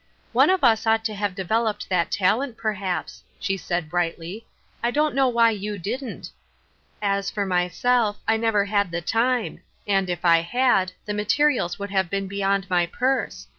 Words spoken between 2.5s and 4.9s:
perhaps," she said, brightly." I